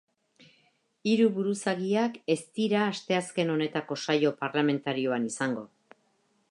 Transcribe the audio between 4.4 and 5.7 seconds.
parlamentarioan izango.